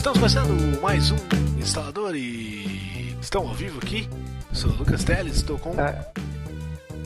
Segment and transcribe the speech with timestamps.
[0.00, 1.16] Estamos começando mais um
[1.58, 4.08] instalador e estão ao vivo aqui.
[4.50, 5.78] Sou o Lucas Teles, estou com.
[5.78, 6.10] É.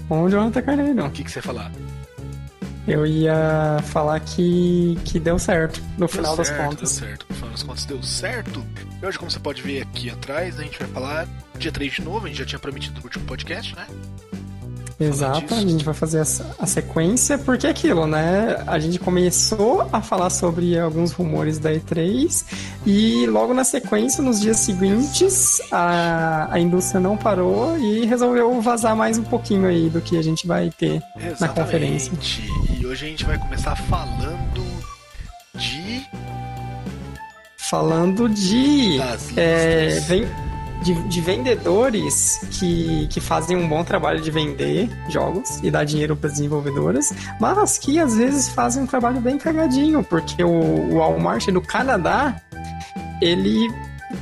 [0.06, 1.04] Com o Jonathan Carneiro.
[1.04, 1.72] O que, que você ia falar?
[2.86, 6.78] Eu ia falar que, que deu certo, no Deu final das certo, contas.
[6.78, 8.64] Deu certo, no final das contas deu certo.
[9.02, 11.26] E hoje, como você pode ver aqui atrás, a gente vai falar
[11.58, 13.88] dia 3 de novo, a gente já tinha prometido no último podcast, né?
[14.98, 18.62] Exato, a gente vai fazer a sequência, porque é aquilo, né?
[18.66, 22.44] A gente começou a falar sobre alguns rumores da E3
[22.86, 28.94] e logo na sequência, nos dias seguintes, a, a indústria não parou e resolveu vazar
[28.94, 31.02] mais um pouquinho aí do que a gente vai ter
[31.40, 32.12] na conferência.
[32.12, 32.48] Exatamente.
[32.80, 34.64] E hoje a gente vai começar falando
[35.56, 36.06] de.
[37.56, 38.98] Falando de.
[38.98, 40.53] Das é, listas.
[40.84, 46.14] De, de vendedores que, que fazem um bom trabalho de vender jogos e dar dinheiro
[46.14, 50.98] para as desenvolvedoras, mas que às vezes fazem um trabalho bem cagadinho, porque o, o
[50.98, 52.40] Walmart do Canadá
[53.22, 53.66] ele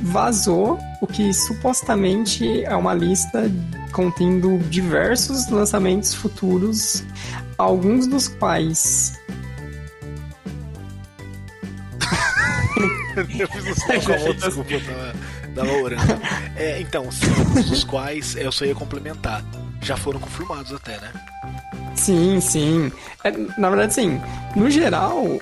[0.01, 3.51] vazou o que supostamente é uma lista
[3.91, 7.03] contendo diversos lançamentos futuros,
[7.57, 9.19] alguns dos quais
[13.37, 15.13] Eu fiz um sinal com a mão, desculpa, tava,
[15.53, 16.03] tava orando.
[16.55, 17.09] É, então,
[17.67, 19.43] dos quais eu só ia complementar.
[19.81, 21.11] Já foram confirmados até, né?
[21.95, 22.91] Sim, sim.
[23.23, 24.21] É, na verdade, sim.
[24.55, 25.39] No geral,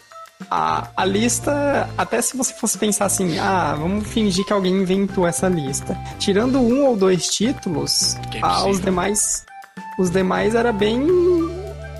[0.49, 5.27] a, a lista, até se você fosse pensar assim, ah, vamos fingir que alguém inventou
[5.27, 5.97] essa lista.
[6.17, 9.45] Tirando um ou dois títulos, é ah, os demais.
[9.99, 11.05] Os demais era bem.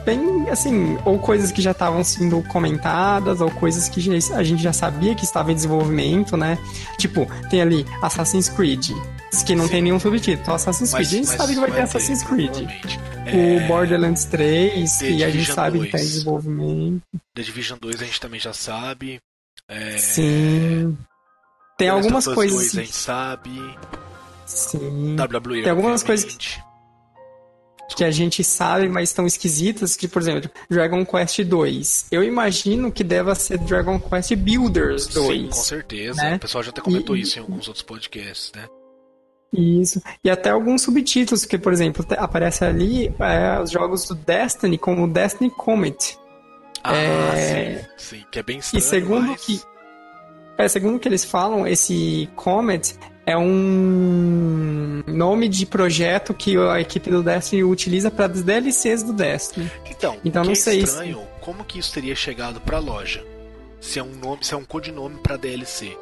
[0.06, 4.62] Bem, assim, ou coisas que já estavam sendo comentadas, ou coisas que já- a gente
[4.64, 6.58] já sabia que estava em desenvolvimento, né?
[6.98, 8.90] Tipo, tem ali Assassin's Creed,
[9.46, 9.72] que não Sim.
[9.72, 10.42] tem nenhum subtítulo.
[10.42, 13.00] Então, Assassin's Creed, a gente sabe que vai ter ter, Assassin's Creed provavelmente.
[13.26, 16.12] o É, Borderlands 3, The que a gente Division sabe que tá em 2.
[16.14, 17.02] desenvolvimento.
[17.36, 19.20] The Division 2 a gente também já sabe.
[19.70, 20.98] É, Sim.
[21.78, 22.58] Tem The algumas coisas.
[22.58, 23.52] 2 a gente sabe.
[24.46, 25.16] Sim.
[25.16, 25.62] WWE.
[25.62, 26.64] Tem algumas coisas obviamente.
[27.96, 32.08] Que a gente sabe, mas estão esquisitas, que, por exemplo, Dragon Quest 2.
[32.12, 35.28] Eu imagino que deva ser Dragon Quest Builders 2.
[35.28, 36.22] Sim, com certeza.
[36.22, 36.36] né?
[36.36, 38.66] O pessoal já até comentou E- isso em alguns outros podcasts, né?
[39.54, 40.02] Isso.
[40.24, 45.08] E até alguns subtítulos, que, por exemplo, aparece ali é, os jogos do Destiny, como
[45.08, 46.18] Destiny Comet.
[46.84, 48.26] Ah, É, sim, sim.
[48.32, 49.42] Que é bem estranho, E segundo mas...
[49.42, 49.62] que
[50.58, 52.96] é, segundo que eles falam, esse Comet
[53.32, 59.14] é um nome de projeto que a equipe do Destiny utiliza para as DLCs do
[59.14, 59.72] Destiny.
[59.90, 63.24] Então, Então, não é sei se- estranho, como que isso teria chegado pra loja?
[63.80, 65.98] Se é um nome, se é um codinome pra DLC.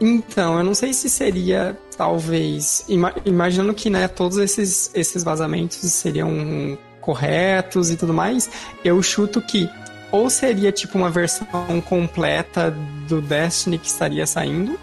[0.00, 5.76] Então, eu não sei se seria, talvez, ima- imaginando que né, todos esses, esses vazamentos
[5.78, 8.50] seriam corretos e tudo mais,
[8.84, 9.68] eu chuto que
[10.10, 11.46] ou seria tipo uma versão
[11.88, 12.70] completa
[13.08, 14.78] do Destiny que estaria saindo,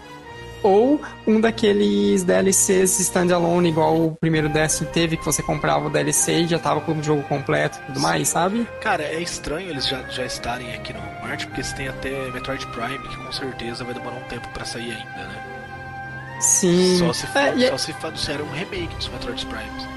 [0.62, 6.32] ou um daqueles DLCs standalone, igual o primeiro Destiny teve, que você comprava o DLC
[6.42, 8.66] e já tava com o jogo completo e tudo mais, sabe?
[8.80, 12.66] Cara, é estranho eles já, já estarem aqui no Walmart, porque eles têm até Metroid
[12.68, 15.42] Prime, que com certeza vai demorar um tempo pra sair ainda, né?
[16.40, 16.96] Sim.
[16.98, 19.88] Só se, É, e é- só se um remake dos Metroid Primes.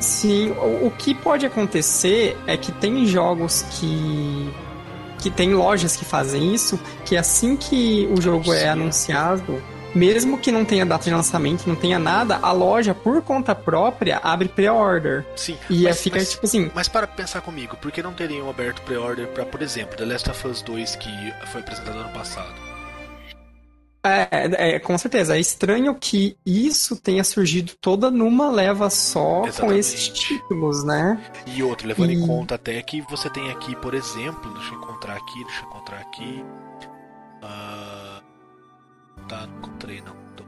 [0.00, 4.52] Sim, o, o que pode acontecer é que tem jogos que.
[5.18, 9.16] que tem lojas que fazem isso, que assim que o jogo é Anuncia.
[9.18, 9.62] anunciado,
[9.94, 14.18] mesmo que não tenha data de lançamento, não tenha nada, a loja, por conta própria,
[14.22, 15.24] abre pre-order.
[15.36, 16.70] Sim, E mas, fica mas, tipo assim.
[16.74, 20.30] mas para pensar comigo, por que não teriam aberto pre-order pra, por exemplo, The Last
[20.30, 21.10] of Us 2, que
[21.52, 22.52] foi apresentado ano passado?
[24.06, 25.34] É, é, com certeza.
[25.34, 29.78] É estranho que isso tenha surgido toda numa leva só com Exatamente.
[29.80, 31.18] esses títulos, né?
[31.46, 34.78] E outro, levando em E- conta até que você tem aqui, por exemplo, deixa eu
[34.82, 36.44] encontrar aqui, deixa eu encontrar aqui.
[37.42, 38.03] Ah,
[39.28, 40.14] tá, não encontrei não.
[40.36, 40.44] Tô-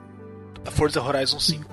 [0.66, 1.64] A Forza Horizon 5.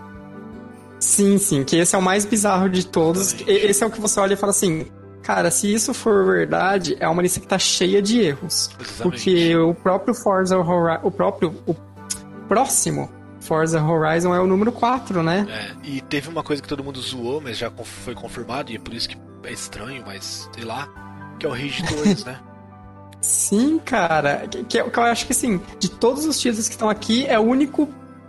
[0.99, 3.33] Sim, sim, que esse é o mais bizarro de todos.
[3.47, 4.87] Esse é o que você olha e fala assim,
[5.21, 8.69] cara, se isso for verdade, é uma lista que tá cheia de erros.
[8.79, 9.01] Exatamente.
[9.01, 11.75] Porque o próprio Forza Horizon, o próprio, o
[12.47, 13.11] próximo
[13.41, 15.45] Forza Horizon é o número 4, né?
[15.49, 18.79] É, e teve uma coisa que todo mundo zoou, mas já foi confirmado, e é
[18.79, 20.87] por isso que é estranho, mas sei lá,
[21.37, 22.39] que é o Rage 2, né?
[23.23, 26.73] Sim, cara, que, que eu que eu acho que assim, de todos os títulos que
[26.73, 27.87] estão aqui, é o único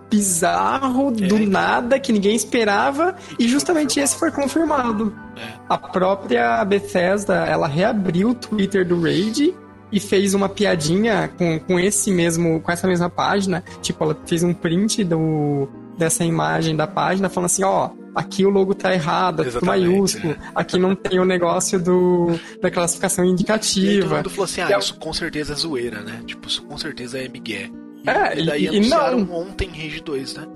[0.09, 1.47] bizarro do então.
[1.47, 5.13] nada que ninguém esperava e justamente esse foi confirmado.
[5.37, 5.55] É.
[5.69, 9.53] A própria Bethesda, ela reabriu o Twitter do Raid
[9.91, 13.65] e fez uma piadinha com, com esse mesmo, com essa mesma página.
[13.83, 15.69] Tipo, ela fez um print do,
[15.99, 20.79] dessa imagem da página falando assim, ó, aqui o logo tá errado, Exatamente, maiúsculo, aqui
[20.79, 24.17] não tem o negócio do, da classificação E aí todo indicativa.
[24.17, 26.23] mundo falou assim, ah, é isso com certeza é zoeira, né?
[26.25, 27.71] Tipo, isso com certeza é migué.
[28.05, 29.35] E, é, e daí e, anunciaram não...
[29.35, 30.47] ontem Rage 2, né?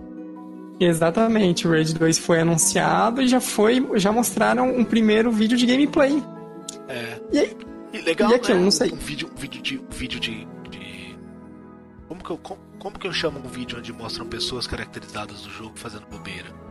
[0.80, 5.66] Exatamente, o Rage 2 foi anunciado e já foi, já mostraram um primeiro vídeo de
[5.66, 6.22] gameplay.
[6.88, 7.20] É.
[7.32, 7.56] E aí?
[7.92, 8.64] E legal, e aquilo, né?
[8.64, 8.92] não sei.
[8.92, 11.18] Um vídeo, um vídeo de, um vídeo de, de...
[12.06, 15.50] Como que eu como, como que eu chamo um vídeo onde mostram pessoas caracterizadas do
[15.50, 16.67] jogo fazendo bobeira?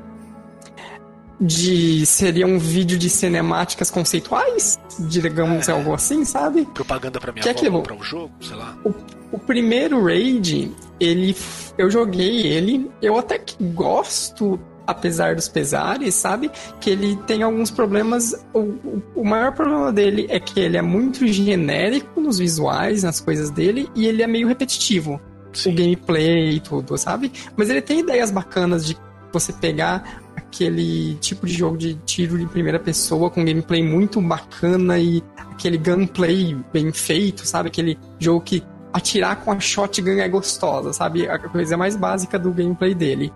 [1.40, 6.66] De seria um vídeo de cinemáticas conceituais, digamos é, algo assim, sabe?
[6.74, 8.76] Propaganda para minha que avó é um jogo, sei lá.
[8.84, 8.94] O,
[9.32, 11.36] o, primeiro Raid, ele
[11.78, 16.50] eu joguei ele, eu até que gosto apesar dos pesares, sabe?
[16.80, 18.34] Que ele tem alguns problemas.
[18.54, 23.20] O, o, o, maior problema dele é que ele é muito genérico nos visuais, nas
[23.20, 25.20] coisas dele, e ele é meio repetitivo.
[25.52, 25.72] Sim.
[25.72, 27.32] O gameplay e tudo, sabe?
[27.56, 28.98] Mas ele tem ideias bacanas de
[29.32, 34.98] você pegar aquele tipo de jogo de tiro de primeira pessoa com gameplay muito bacana
[34.98, 37.68] e aquele gunplay bem feito, sabe?
[37.68, 41.28] Aquele jogo que atirar com a shotgun é gostosa, sabe?
[41.28, 43.32] A coisa mais básica do gameplay dele.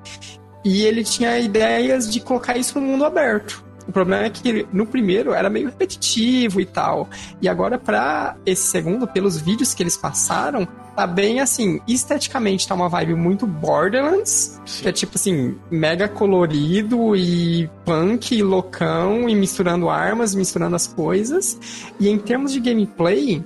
[0.63, 3.63] E ele tinha ideias de colocar isso no mundo aberto.
[3.87, 7.09] O problema é que no primeiro era meio repetitivo e tal.
[7.41, 10.67] E agora, para esse segundo, pelos vídeos que eles passaram,
[11.01, 14.83] tá bem assim, esteticamente tá uma vibe muito Borderlands, Sim.
[14.83, 20.85] que é tipo assim, mega colorido e punk, e loucão, e misturando armas, misturando as
[20.85, 21.59] coisas.
[21.99, 23.43] E em termos de gameplay,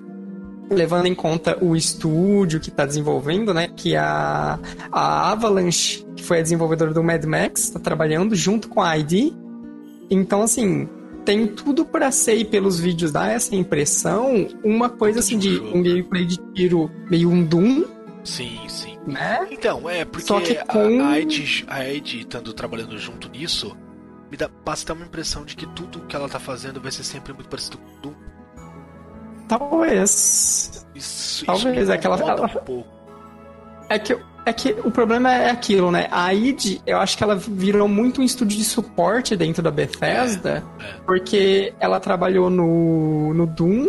[0.70, 3.70] levando em conta o estúdio que está desenvolvendo, né?
[3.74, 4.60] Que é a,
[4.92, 9.32] a Avalanche, que foi a desenvolvedora do Mad Max, está trabalhando junto com a ID.
[10.10, 10.90] Então, assim,
[11.26, 16.26] tem tudo para ser, pelos vídeos dar essa impressão, uma coisa assim de um gameplay
[16.26, 17.84] de tiro meio um Doom.
[18.24, 18.98] Sim, sim.
[19.08, 19.48] Né?
[19.52, 21.04] Então, é, porque Só que com...
[21.04, 23.76] a, ID, a ID estando trabalhando junto nisso,
[24.32, 27.34] me dá, passa uma impressão de que tudo que ela tá fazendo vai ser sempre
[27.34, 28.14] muito parecido com Doom.
[29.48, 30.88] Talvez.
[30.96, 32.46] Isso, Talvez, isso é que ela, ela...
[32.46, 32.96] Um pouco.
[33.90, 36.08] É que, é que o problema é aquilo, né?
[36.12, 40.64] A id, eu acho que ela virou muito um estúdio de suporte dentro da Bethesda,
[40.80, 40.94] é, é.
[41.06, 43.88] porque ela trabalhou no, no Doom,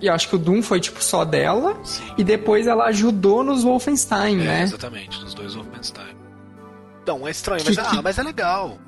[0.00, 2.04] e eu acho que o Doom foi tipo só dela, Sim.
[2.18, 4.62] e depois ela ajudou nos Wolfenstein, é, né?
[4.64, 6.14] Exatamente, nos dois Wolfenstein.
[7.02, 8.78] Então, é estranho, que, mas, ah, mas é legal.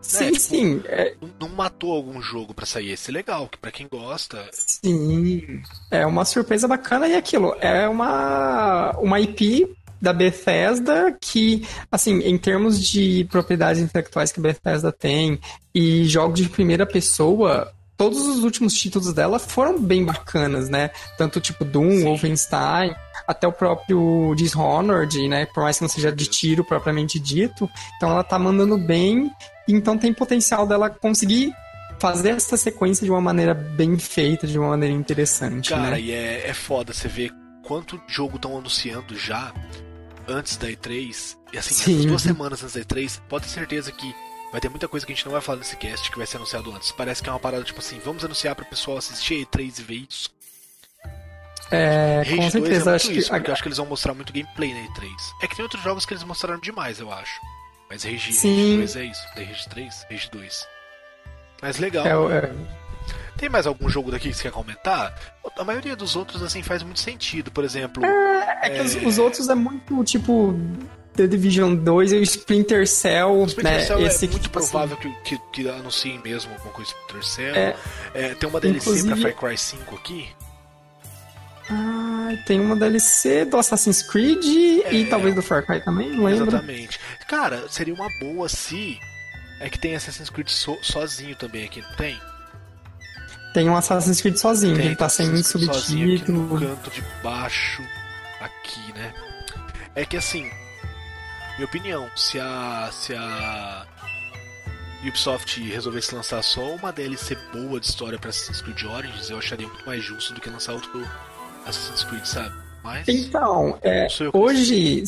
[0.00, 0.30] Sim, né?
[0.32, 0.82] tipo, sim.
[0.84, 1.14] É...
[1.40, 4.46] Não matou algum jogo para sair esse legal, que para quem gosta.
[4.52, 5.62] Sim.
[5.90, 12.38] É uma surpresa bacana e aquilo é uma uma IP da Bethesda que, assim, em
[12.38, 15.40] termos de propriedades intelectuais que a Bethesda tem
[15.74, 20.90] e jogos de primeira pessoa, todos os últimos títulos dela foram bem bacanas, né?
[21.18, 22.04] Tanto tipo Doom, Sim.
[22.04, 22.94] Wolfenstein,
[23.26, 25.46] até o próprio Dishonored, né?
[25.46, 27.68] Por mais que não seja de tiro propriamente dito.
[27.96, 29.30] Então ela tá mandando bem
[29.66, 31.54] então tem potencial dela conseguir
[31.98, 35.70] fazer essa sequência de uma maneira bem feita, de uma maneira interessante.
[35.70, 36.00] Cara, né?
[36.00, 37.32] e é, é foda você ver
[37.64, 39.52] quanto jogo estão anunciando já
[40.28, 41.36] antes da E3.
[41.52, 42.06] E assim, Sim.
[42.06, 44.14] duas semanas antes da E3, pode ter certeza que
[44.50, 46.36] vai ter muita coisa que a gente não vai falar nesse cast que vai ser
[46.36, 46.92] anunciado antes.
[46.92, 49.78] Parece que é uma parada tipo assim, vamos anunciar para o pessoal assistir a E3
[49.78, 50.34] e ver isso.
[51.70, 52.90] É, Rage com certeza.
[52.90, 53.36] É acho isso, que...
[53.36, 55.10] porque eu acho que eles vão mostrar muito gameplay na E3.
[55.42, 57.40] É que tem outros jogos que eles mostraram demais, eu acho.
[57.90, 58.30] Mas Rage.
[58.30, 59.22] Rage 2 é isso.
[59.36, 60.66] Rage 3, Rage 2.
[61.62, 62.30] Mas legal.
[62.30, 62.52] É, é...
[63.36, 65.14] Tem mais algum jogo daqui que você quer comentar?
[65.58, 67.50] A maioria dos outros, assim, faz muito sentido.
[67.50, 68.04] Por exemplo.
[68.04, 70.58] É, é que Os, é- os, outros é muito, tipo.
[71.16, 73.40] The Division 2 e o Splinter Cell.
[73.40, 73.84] O Splinter né?
[73.84, 75.14] Cell Esse é muito tipo provável assim...
[75.24, 77.54] que, que, que anunciem mesmo alguma coisa Splinter Cell.
[77.54, 77.76] É,
[78.14, 79.20] é, tem uma DLC Inclusive...
[79.20, 80.28] pra Far Cry 5 aqui.
[81.70, 84.44] Ah, tem uma DLC do Assassin's Creed
[84.84, 86.48] é, e talvez do Far Cry também, não lembro.
[86.48, 87.00] Exatamente.
[87.26, 88.98] Cara, seria uma boa se.
[89.60, 92.20] É que tem Assassin's Creed so, sozinho também aqui, não tem?
[93.54, 96.42] Tem um Assassin's Creed sozinho, tem, ele tá sem subtítulo.
[96.42, 97.82] No canto de baixo,
[98.40, 99.14] aqui, né?
[99.94, 100.50] É que assim,
[101.56, 102.90] minha opinião, se a.
[102.92, 103.86] se a.
[105.06, 109.68] Ubisoft resolvesse lançar só uma DLC boa de história para Assassin's Creed Origins, eu acharia
[109.68, 111.06] muito mais justo do que lançar outro
[111.64, 112.56] Assassin's Creed, sabe?
[112.82, 113.06] Mas.
[113.06, 115.04] Então, é, hoje.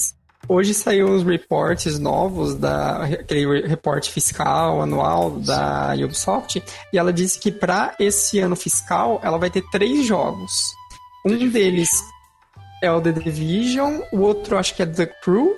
[0.48, 5.94] Hoje saiu uns reportes novos da aquele reporte fiscal anual da.
[5.96, 6.62] Ubisoft
[6.92, 10.52] e ela disse que para esse ano fiscal ela vai ter três jogos.
[11.24, 11.90] Um deles
[12.82, 15.56] é o The Division, o outro acho que é The Crew.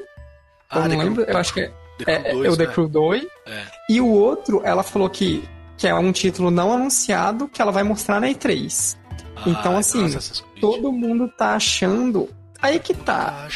[0.71, 2.73] Ah, eu não lembro, eu acho que é, é, 2, é o The né?
[2.73, 3.23] Crew 2.
[3.47, 3.63] É.
[3.91, 7.83] E o outro, ela falou que, que é um título não anunciado que ela vai
[7.83, 8.97] mostrar na E3.
[9.37, 10.09] Ah, então, assim,
[10.61, 12.29] todo mundo tá achando.
[12.61, 13.49] Aí que tá.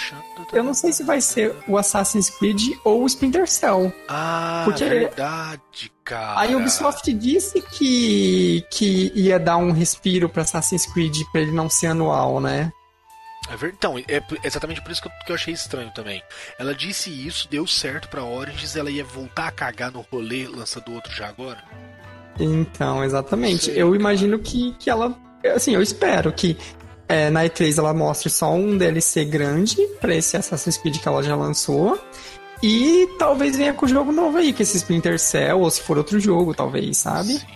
[0.53, 3.93] Eu não sei se vai ser o Assassin's Creed ou o Splinter Cell.
[4.07, 6.43] Ah, porque verdade, cara.
[6.43, 11.71] A Ubisoft disse que, que ia dar um respiro pra Assassin's Creed pra ele não
[11.71, 12.71] ser anual, né?
[13.49, 13.67] É.
[13.67, 16.23] Então, é exatamente por isso que eu, que eu, achei estranho também.
[16.59, 20.93] Ela disse isso, deu certo pra Origins, ela ia voltar a cagar no rolê lançando
[20.93, 21.63] outro já agora?
[22.39, 23.65] Então, exatamente.
[23.65, 24.01] Sei, eu cara.
[24.01, 25.17] imagino que, que ela.
[25.55, 26.57] Assim, eu espero que
[27.13, 31.23] é, na E3 ela mostre só um DLC grande pra esse Assassin's Creed que ela
[31.23, 32.03] já lançou.
[32.63, 35.99] E talvez venha com o jogo novo aí, que esse Splinter Cell, ou se for
[35.99, 37.35] outro jogo, talvez, sabe?
[37.35, 37.47] Sim.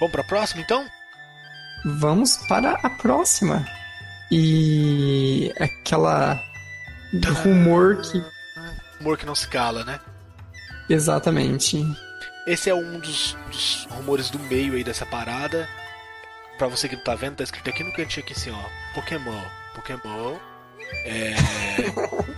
[0.00, 0.84] Vamos pra próxima então?
[1.84, 3.64] Vamos para a próxima.
[4.32, 6.42] E aquela
[7.44, 8.24] rumor que.
[8.98, 10.00] Rumor que não se cala, né?
[10.90, 11.84] Exatamente.
[12.48, 15.68] Esse é um dos, dos rumores do meio aí dessa parada.
[16.58, 18.94] Pra você que não tá vendo, tá escrito aqui no cantinho aqui assim, ó.
[18.94, 19.42] Pokémon.
[19.74, 20.38] Pokémon.
[21.04, 21.34] É.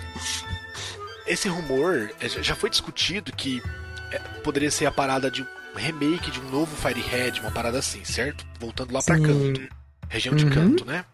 [1.27, 3.63] Esse rumor é, já foi discutido que
[4.11, 5.47] é, poderia ser a parada de um
[5.77, 8.47] remake de um novo Firehead, uma parada assim, certo?
[8.59, 9.69] Voltando lá para Canto,
[10.09, 10.51] região de uhum.
[10.51, 11.05] Canto, né?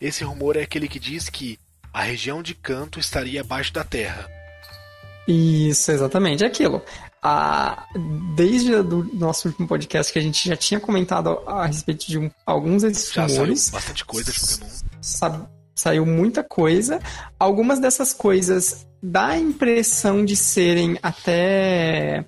[0.00, 1.58] Esse rumor é aquele que diz que
[1.92, 4.28] a região de Canto estaria abaixo da Terra.
[5.26, 6.44] Isso, exatamente.
[6.44, 6.82] É aquilo.
[7.22, 7.86] A,
[8.36, 12.30] desde o nosso último podcast que a gente já tinha comentado a, respeito de um,
[12.46, 13.62] alguns desses já rumores.
[13.62, 14.70] Saiu bastante coisa de Pokémon.
[15.00, 17.00] Sabe, saiu muita coisa.
[17.38, 22.24] Algumas dessas coisas dá a impressão de serem até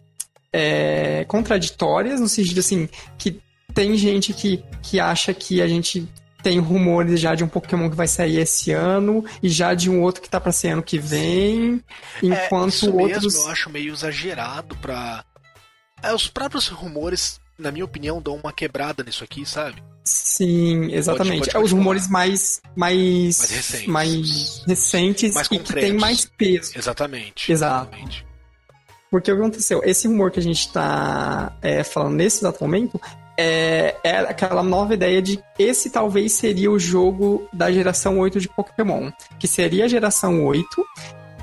[0.53, 3.41] é, contraditórias, no sentido assim, que
[3.73, 6.09] tem gente que, que acha que a gente
[6.43, 10.03] tem rumores já de um Pokémon que vai sair esse ano e já de um
[10.03, 11.83] outro que tá pra ser ano que vem,
[12.23, 13.35] enquanto é, outros.
[13.35, 15.25] Mesmo eu acho meio exagerado pra.
[16.03, 19.83] É, os próprios rumores, na minha opinião, dão uma quebrada nisso aqui, sabe?
[20.03, 21.41] Sim, exatamente.
[21.41, 25.93] Pode, pode é os rumores mais, mais, mais recentes, mais recentes mais e que tem
[25.93, 26.73] mais peso.
[26.75, 27.53] Exatamente.
[27.53, 27.91] Exato.
[27.95, 28.31] Exatamente.
[29.11, 29.83] Porque o que aconteceu?
[29.85, 33.01] Esse rumor que a gente está é, falando nesse exato momento
[33.41, 38.49] é, é, aquela nova ideia de esse talvez seria o jogo da geração 8 de
[38.49, 40.67] Pokémon, que seria a geração 8,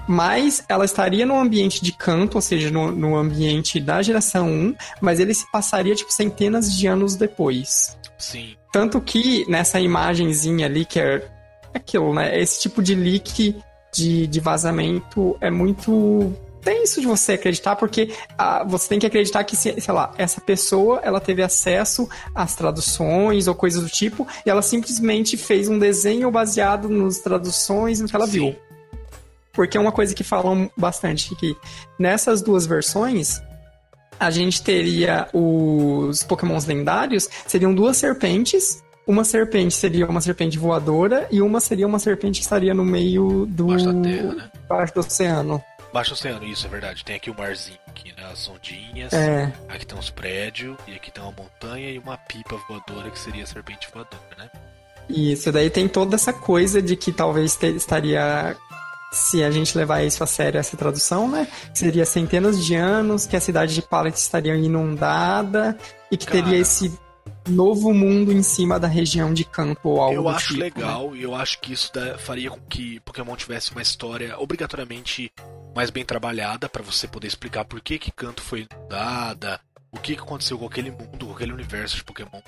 [0.08, 4.76] mas ela estaria no ambiente de canto, ou seja, no, no ambiente da geração 1,
[5.02, 7.98] mas ele se passaria tipo centenas de anos depois.
[8.16, 8.56] Sim.
[8.72, 11.28] Tanto que nessa imagenzinha ali, que é
[11.74, 12.40] aquilo, né?
[12.40, 13.56] Esse tipo de leak
[13.92, 16.32] de, de vazamento é muito
[16.68, 21.00] tenso de você acreditar, porque ah, você tem que acreditar que, sei lá, essa pessoa
[21.02, 26.30] ela teve acesso às traduções ou coisas do tipo, e ela simplesmente fez um desenho
[26.30, 28.32] baseado nas traduções no que ela Sim.
[28.32, 28.56] viu.
[29.54, 31.56] Porque é uma coisa que falam bastante que
[31.98, 33.42] nessas duas versões,
[34.20, 38.84] a gente teria os pokémons lendários, seriam duas serpentes.
[39.08, 43.46] Uma serpente seria uma serpente voadora e uma seria uma serpente que estaria no meio
[43.46, 43.68] do.
[43.68, 44.52] Baixo da terra, né?
[44.68, 45.64] Baixo do oceano.
[45.94, 47.04] Baixo oceano, isso é verdade.
[47.04, 48.30] Tem aqui o marzinho, aqui, né?
[48.32, 49.14] As ondinhas.
[49.14, 49.52] É.
[49.70, 53.44] Aqui tem uns prédios, e aqui tem uma montanha e uma pipa voadora que seria
[53.44, 54.50] a serpente voadora, né?
[55.10, 58.56] Isso, daí tem toda essa coisa de que talvez te, estaria
[59.12, 61.48] se a gente levar isso a sério, essa tradução, né?
[61.74, 65.78] Seria centenas de anos que a cidade de Pallet estaria inundada
[66.12, 66.92] e que Cara, teria esse
[67.48, 71.18] novo mundo em cima da região de campo ou algo Eu acho tipo, legal né?
[71.18, 75.32] e eu acho que isso faria com que Pokémon tivesse uma história obrigatoriamente
[75.78, 80.16] mais bem trabalhada para você poder explicar por que que Canto foi inundada, o que,
[80.16, 82.42] que aconteceu com aquele mundo, com aquele universo de Pokémon.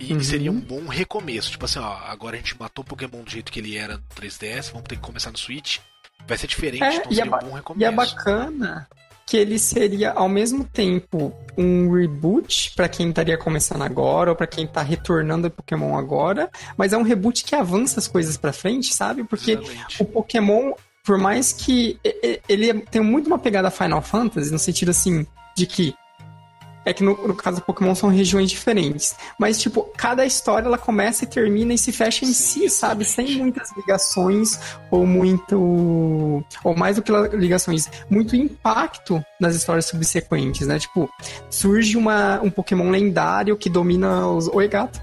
[0.00, 0.20] E uhum.
[0.20, 1.52] seria um bom recomeço.
[1.52, 4.02] Tipo assim, ó, agora a gente matou o Pokémon do jeito que ele era no
[4.16, 5.78] 3DS, vamos ter que começar no Switch.
[6.26, 7.80] Vai ser diferente, é, então seria um bom recomeço.
[7.80, 8.88] E é bacana
[9.24, 14.48] que ele seria ao mesmo tempo um reboot para quem estaria começando agora ou para
[14.48, 18.52] quem tá retornando ao Pokémon agora, mas é um reboot que avança as coisas para
[18.52, 19.22] frente, sabe?
[19.22, 20.02] Porque Exatamente.
[20.02, 20.72] o Pokémon,
[21.02, 21.98] por mais que
[22.48, 25.94] ele tem muito uma pegada Final Fantasy no sentido assim de que
[26.84, 29.14] é que no, no, caso do Pokémon são regiões diferentes.
[29.38, 33.04] Mas, tipo, cada história ela começa e termina e se fecha em Sim, si, sabe?
[33.04, 34.58] Sem muitas ligações
[34.90, 36.44] ou muito.
[36.64, 40.78] Ou mais do que ligações, muito impacto nas histórias subsequentes, né?
[40.78, 41.08] Tipo,
[41.48, 44.48] surge uma, um Pokémon lendário que domina os.
[44.48, 45.00] Oi, gato.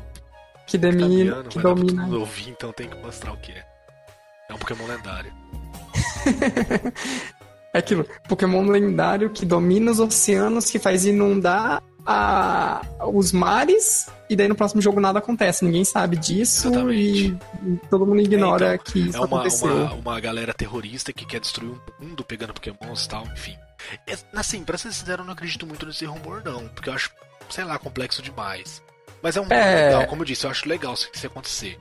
[0.68, 1.44] Que domina.
[1.44, 2.08] que domina.
[2.10, 3.66] Eu ouvi, então tem que mostrar o que é.
[4.50, 5.32] É um Pokémon lendário.
[7.72, 12.82] É aquilo, Pokémon lendário que domina os oceanos, que faz inundar a,
[13.14, 15.64] os mares, e daí no próximo jogo nada acontece.
[15.64, 19.76] Ninguém sabe disso e, e todo mundo ignora é, então, que isso é uma, aconteceu.
[19.76, 23.56] Uma, uma galera terrorista que quer destruir um mundo pegando Pokémons e tal, enfim.
[24.08, 27.12] É, assim, pra ser sincero, eu não acredito muito nesse rumor, não, porque eu acho,
[27.52, 28.82] sei lá, complexo demais.
[29.22, 29.90] Mas é um é...
[29.90, 31.78] legal, como eu disse, eu acho legal se isso acontecer.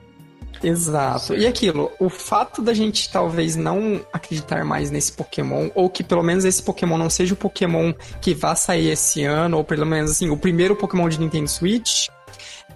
[0.63, 1.35] Exato.
[1.35, 6.23] E aquilo, o fato da gente talvez não acreditar mais nesse Pokémon, ou que pelo
[6.23, 10.11] menos esse Pokémon não seja o Pokémon que vá sair esse ano, ou pelo menos
[10.11, 12.07] assim, o primeiro Pokémon de Nintendo Switch,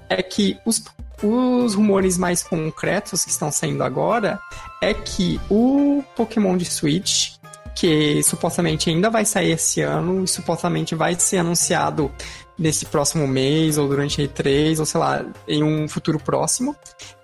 [0.10, 0.84] é que os,
[1.22, 4.40] os rumores mais concretos que estão saindo agora
[4.82, 7.34] é que o Pokémon de Switch,
[7.76, 12.12] que supostamente ainda vai sair esse ano e supostamente vai ser anunciado
[12.58, 16.76] nesse próximo mês ou durante a E3 ou sei lá, em um futuro próximo,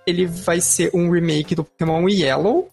[0.09, 2.69] ele vai ser um remake do Pokémon Yellow,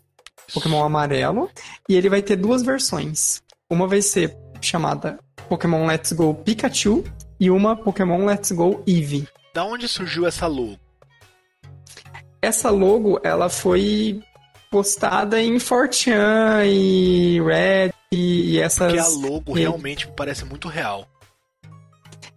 [0.52, 1.50] Pokémon amarelo,
[1.88, 3.42] e ele vai ter duas versões.
[3.70, 7.04] Uma vai ser chamada Pokémon Let's Go Pikachu
[7.38, 9.28] e uma Pokémon Let's Go Eevee.
[9.54, 10.78] Da onde surgiu essa logo?
[12.40, 14.22] Essa logo, ela foi
[14.70, 18.92] postada em Fortran e Red e essas...
[18.92, 21.06] Porque a logo realmente me parece muito real.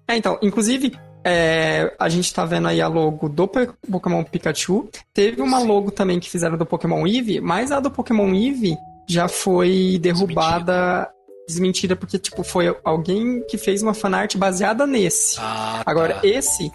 [0.08, 4.90] É, então, inclusive, é, a gente tá vendo aí a logo do Pokémon Pikachu.
[5.14, 9.28] Teve uma logo também que fizeram do Pokémon Eevee, mas a do Pokémon Eevee já
[9.28, 11.10] foi derrubada,
[11.48, 15.38] desmentida, desmentida porque, tipo, foi alguém que fez uma fanart baseada nesse.
[15.40, 15.92] Ah, tá.
[15.92, 16.72] Agora, esse,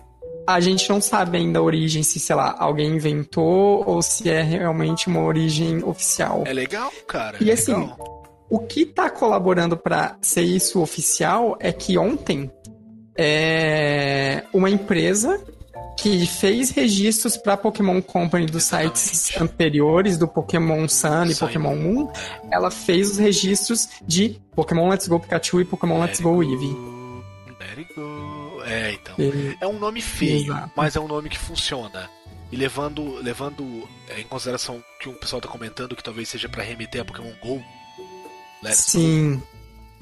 [0.46, 4.42] a gente não sabe ainda a origem, se, sei lá, alguém inventou ou se é
[4.42, 6.42] realmente uma origem oficial.
[6.44, 7.38] É legal, cara.
[7.40, 7.90] É e assim,
[8.50, 12.50] o que tá colaborando para ser isso oficial é que ontem
[13.16, 15.40] é uma empresa
[15.97, 22.12] que fez registros para Pokémon Company dos sites anteriores do Pokémon Sun e Pokémon Moon.
[22.50, 26.76] Ela fez os registros de Pokémon Let's Go Pikachu e Pokémon Let's Go Eevee.
[27.61, 28.62] Let go.
[28.66, 29.14] É, então.
[29.18, 29.56] E...
[29.61, 30.73] É um nome feio, Exato.
[30.76, 32.11] mas é um nome que funciona.
[32.52, 36.62] E levando, levando é, em consideração que o pessoal está comentando que talvez seja para
[36.62, 37.62] remeter a Pokémon Go.
[38.62, 39.37] Let's Sim.
[39.37, 39.53] Go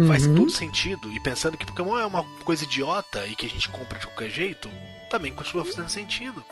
[0.07, 0.35] faz uhum.
[0.35, 1.11] todo sentido.
[1.13, 4.31] E pensando que Pokémon é uma coisa idiota e que a gente compra de qualquer
[4.31, 4.69] jeito,
[5.11, 6.45] também continua fazendo sentido.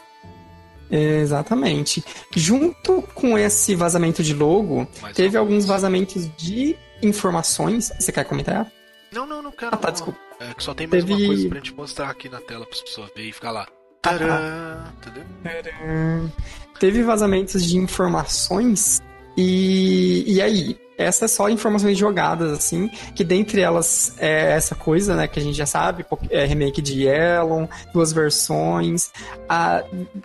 [0.91, 2.05] Exatamente.
[2.35, 7.93] Junto com esse vazamento de logo, Mais teve alguns vazamentos de informações.
[7.99, 8.71] Você quer comentar?
[9.13, 9.75] Não, não, não quero.
[9.75, 10.19] Ah, tá, desculpa.
[10.41, 11.15] É que só tem mais teve...
[11.15, 13.69] uma coisa pra gente mostrar aqui na tela as pessoas verem e ficar lá.
[14.03, 16.31] Tadã, ah, entendeu?
[16.79, 19.03] Teve vazamentos de informações
[19.37, 25.27] e, e aí, essas só informações jogadas, assim, que dentre elas é essa coisa, né,
[25.27, 29.11] que a gente já sabe, é remake de Yellow, duas versões.
[29.49, 29.83] A,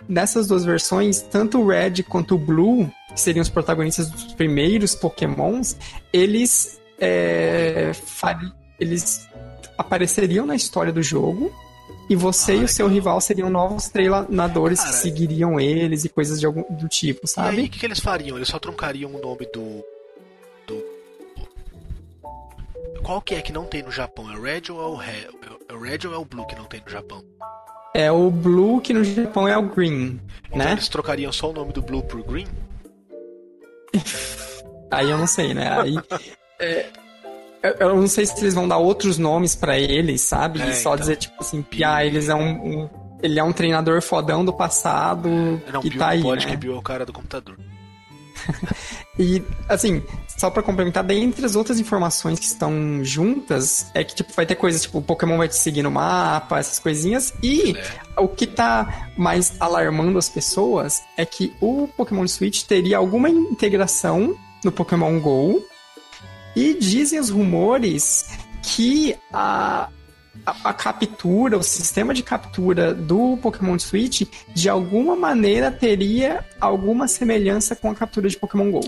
[0.08, 4.94] nessas duas versões, tanto o Red quanto o Blue, que seriam os protagonistas dos primeiros
[4.94, 5.76] Pokémons,
[6.12, 7.92] eles, é,
[8.78, 9.28] eles
[9.78, 11.52] apareceriam na história do jogo,
[12.08, 16.08] e você ah, e o seu rival seriam novos treinadores Cara, que seguiriam eles e
[16.08, 17.56] coisas de algum, do tipo, sabe?
[17.56, 18.36] E aí, o que, que, eles fariam?
[18.36, 19.84] Eles só troncariam o nome do,
[23.06, 24.28] qual que é que não tem no Japão?
[24.32, 25.28] É o Red ou é o Red?
[25.68, 27.22] É o Red ou é o Blue que não tem no Japão?
[27.94, 30.72] É o Blue que no Japão é o Green, então né?
[30.72, 32.48] eles trocariam só o nome do Blue por Green?
[34.90, 35.80] Aí eu não sei, né?
[35.80, 35.96] Aí...
[36.58, 36.90] É,
[37.78, 40.60] eu não sei se eles vão dar outros nomes para eles, sabe?
[40.60, 42.90] É, só então, dizer, tipo assim, ah, eles é um, um,
[43.22, 45.28] Ele é um treinador fodão do passado
[45.72, 46.22] não, que Bill tá aí.
[46.22, 46.52] Pode né?
[46.52, 47.56] que Bill é o cara do computador.
[49.18, 50.02] e, assim,
[50.36, 54.54] só para complementar, dentre as outras informações que estão juntas, é que, tipo, vai ter
[54.54, 58.20] coisas, tipo, o Pokémon vai te seguir no mapa, essas coisinhas, e é.
[58.20, 64.36] o que tá mais alarmando as pessoas é que o Pokémon Switch teria alguma integração
[64.62, 65.64] no Pokémon GO,
[66.56, 68.30] e dizem os rumores
[68.62, 69.90] que a,
[70.44, 74.22] a, a, captura, o sistema de captura do Pokémon Switch,
[74.54, 78.80] de alguma maneira teria alguma semelhança com a captura de Pokémon GO.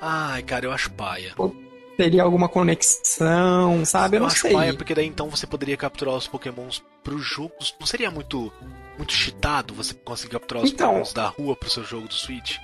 [0.00, 1.34] Ai, cara, eu acho paia.
[1.96, 4.16] teria alguma conexão, sabe?
[4.16, 4.52] Eu, eu não acho sei.
[4.52, 7.54] paia porque daí então você poderia capturar os Pokémons pro jogo.
[7.78, 8.52] Não seria muito
[8.96, 12.56] muito cheatado você conseguir capturar os então, Pokémons da rua pro seu jogo do Switch?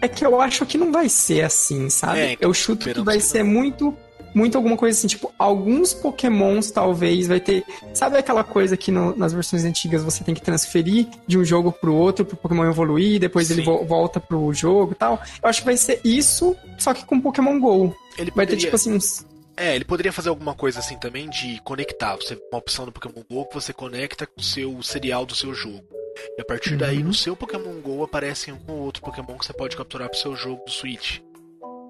[0.00, 2.18] É que eu acho que não vai ser assim, sabe?
[2.18, 3.96] É, então, eu chuto que vai ser muito
[4.34, 7.64] muito alguma coisa assim, tipo, alguns pokémons talvez vai ter.
[7.94, 11.70] Sabe aquela coisa que no, nas versões antigas você tem que transferir de um jogo
[11.70, 13.54] pro outro pro Pokémon evoluir, depois Sim.
[13.54, 15.22] ele vo volta pro jogo e tal?
[15.42, 17.94] Eu acho que vai ser isso, só que com Pokémon GO.
[18.18, 19.24] Ele vai ter tipo assim uns.
[19.56, 22.16] É, ele poderia fazer alguma coisa assim também de conectar.
[22.16, 25.54] Você uma opção no Pokémon GO que você conecta com o seu serial do seu
[25.54, 25.84] jogo.
[26.36, 27.04] E a partir daí, uhum.
[27.04, 30.34] no seu Pokémon GO aparece um ou outro Pokémon que você pode capturar pro seu
[30.34, 31.20] jogo do Switch.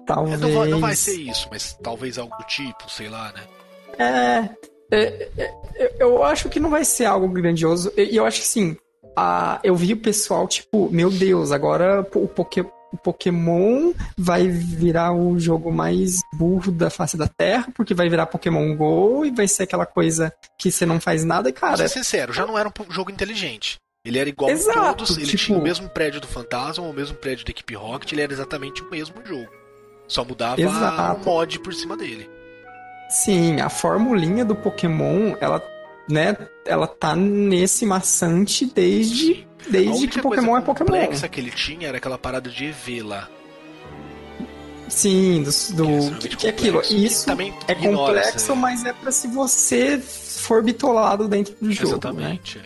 [0.05, 0.39] Talvez.
[0.39, 3.43] Não vai, não vai ser isso, mas talvez algo do tipo, sei lá, né?
[3.97, 4.95] É.
[4.95, 7.91] é, é eu acho que não vai ser algo grandioso.
[7.97, 8.77] E eu acho que sim.
[9.17, 15.13] A, eu vi o pessoal, tipo, meu Deus, agora o, Poké, o Pokémon vai virar
[15.13, 19.47] o jogo mais burro da face da Terra, porque vai virar Pokémon GO e vai
[19.47, 21.77] ser aquela coisa que você não faz nada, cara.
[21.77, 23.77] Vou ser sincero, já não era um jogo inteligente.
[24.05, 25.43] Ele era igual Exato, a todos, ele tipo...
[25.43, 28.83] tinha o mesmo prédio do Fantasma, o mesmo prédio da equipe Rocket, ele era exatamente
[28.83, 29.49] o mesmo jogo.
[30.07, 31.21] Só mudava Exato.
[31.21, 32.29] o mod por cima dele.
[33.09, 35.61] Sim, a formulinha do Pokémon, ela
[36.09, 40.95] né, ela tá nesse maçante desde, desde que Pokémon é Pokémon.
[40.95, 43.29] A complexa que ele tinha era aquela parada de EV lá.
[44.87, 46.81] Sim, do, do que, que é aquilo.
[46.81, 47.25] Isso
[47.67, 48.55] é complexo, é.
[48.55, 51.89] mas é para se você for bitolado dentro do jogo.
[51.89, 51.97] Né?
[51.97, 52.57] Exatamente.
[52.59, 52.65] Né?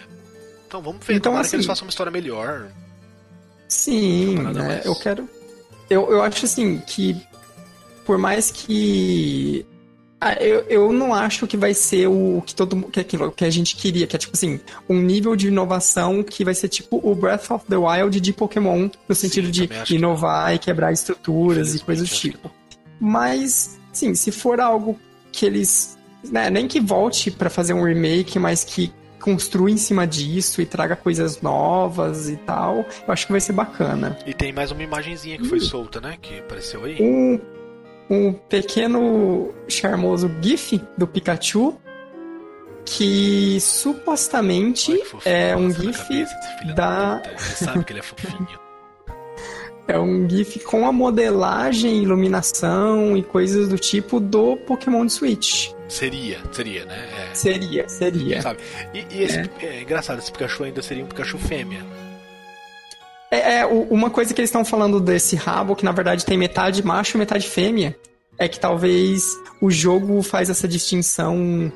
[0.68, 2.68] Então vamos ver, então, assim, que eles façam uma história melhor.
[3.68, 5.30] Sim, né, eu quero.
[5.90, 7.20] Eu, eu acho assim que
[8.10, 9.64] por mais que
[10.20, 13.52] ah, eu, eu não acho que vai ser o que todo que aquilo que a
[13.52, 17.14] gente queria, que é tipo assim, um nível de inovação que vai ser tipo o
[17.14, 21.76] Breath of the Wild de Pokémon, no sentido sim, de inovar que e quebrar estruturas
[21.76, 22.50] e coisas do tipo.
[23.00, 25.00] Mas, sim, se for algo
[25.32, 25.96] que eles.
[26.32, 28.92] Né, nem que volte para fazer um remake, mas que
[29.22, 33.54] construa em cima disso e traga coisas novas e tal, eu acho que vai ser
[33.54, 34.18] bacana.
[34.26, 36.18] E tem mais uma imagenzinha que foi solta, né?
[36.20, 36.98] Que apareceu aí.
[37.00, 37.59] Um
[38.10, 41.78] um pequeno charmoso GIF do Pikachu
[42.86, 46.26] que supostamente é um GIF
[46.76, 47.22] da.
[47.38, 48.48] Sabe que ele é fofinho.
[49.88, 55.72] é um GIF com a modelagem, iluminação e coisas do tipo do Pokémon Switch.
[55.88, 57.10] Seria, seria, né?
[57.18, 57.36] É.
[57.36, 58.42] Seria, seria.
[58.42, 58.60] Sabe?
[58.94, 59.50] E, e esse, é.
[59.62, 61.84] é engraçado, esse Pikachu ainda seria um Pikachu fêmea.
[63.32, 66.84] É, é, uma coisa que eles estão falando desse rabo, que na verdade tem metade
[66.84, 67.96] macho e metade fêmea,
[68.38, 69.24] é que talvez
[69.62, 71.72] o jogo faz essa distinção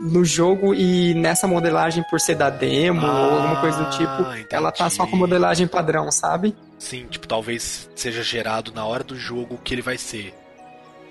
[0.00, 4.22] no jogo e nessa modelagem por ser da demo ah, ou alguma coisa do tipo,
[4.22, 4.46] entendi.
[4.50, 6.56] ela tá só com modelagem padrão, sabe?
[6.78, 10.34] Sim, tipo, talvez seja gerado na hora do jogo o que ele vai ser.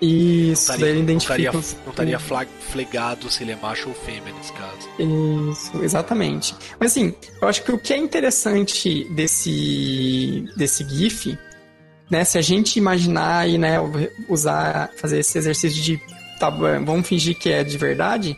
[0.00, 1.52] Isso, daí ele identifica.
[1.52, 4.88] Não estaria, não estaria flag, flegado se ele é macho ou fêmea nesse caso.
[4.98, 6.54] Isso, exatamente.
[6.78, 11.38] Mas assim, eu acho que o que é interessante desse, desse GIF,
[12.10, 13.76] né, se a gente imaginar e né,
[14.28, 16.00] usar, fazer esse exercício de
[16.38, 18.36] tá, vamos fingir que é de verdade,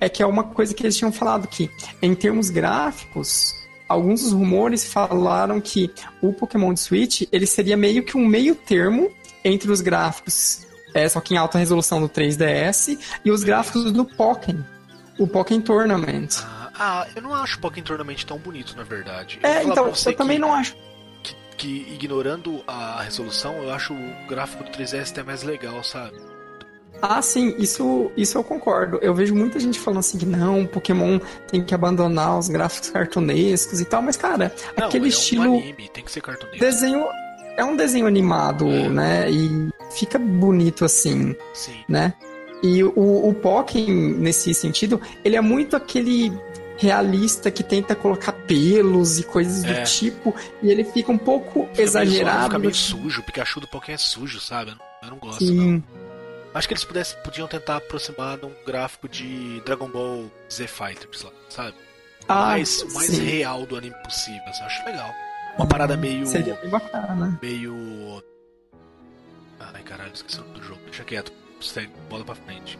[0.00, 1.70] é que é uma coisa que eles tinham falado que,
[2.02, 3.54] em termos gráficos,
[3.88, 5.90] alguns dos rumores falaram que
[6.20, 9.10] o Pokémon de Switch ele seria meio que um meio termo
[9.42, 14.04] entre os gráficos é, só que em alta resolução do 3DS, e os gráficos do
[14.04, 14.62] Pokémon,
[15.18, 16.28] o Pokémon Tournament.
[16.42, 19.40] Ah, ah, eu não acho o Pokémon Tournament tão bonito, na verdade.
[19.42, 20.76] É, então, eu também que, não acho.
[21.22, 26.16] Que, que, ignorando a resolução, eu acho o gráfico do 3DS até mais legal, sabe?
[27.00, 28.98] Ah, sim, isso, isso eu concordo.
[28.98, 33.80] Eu vejo muita gente falando assim que não, Pokémon tem que abandonar os gráficos cartunescos
[33.80, 35.54] e tal, mas cara, não, aquele é estilo.
[35.54, 36.58] Um anime, tem que ser cartunesco.
[36.58, 37.06] Desenho
[37.58, 38.88] é um desenho animado, é.
[38.88, 39.30] né?
[39.30, 41.84] E fica bonito assim, Sim.
[41.88, 42.14] né?
[42.62, 46.32] E o, o Pokémon, nesse sentido, ele é muito aquele
[46.76, 49.80] realista que tenta colocar pelos e coisas é.
[49.80, 52.44] do tipo, e ele fica um pouco fica exagerado.
[52.44, 54.76] fica meio sujo, o Pikachu do Pokémon é sujo, sabe?
[55.02, 55.54] Eu não gosto, Sim.
[55.56, 56.08] não.
[56.54, 61.26] Acho que eles pudessem, podiam tentar aproximar de um gráfico de Dragon Ball Z Fighters,
[61.48, 61.74] sabe?
[62.28, 65.12] Ah, mais, o mais real do anime possível, assim, acho legal.
[65.58, 66.26] Uma parada meio.
[66.26, 67.38] Seria bem bacana.
[67.42, 68.22] Meio.
[69.58, 70.80] Ai caralho, esqueci o nome do jogo.
[70.86, 71.32] Deixa quieto.
[71.60, 72.78] Segue, bola pra frente.